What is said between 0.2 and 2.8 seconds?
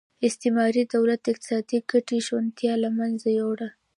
استعماري دولت د اقتصادي ګټې شونتیا